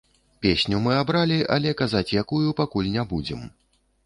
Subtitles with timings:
[0.45, 3.47] Песню мы абралі, але казаць якую пакуль не будзем.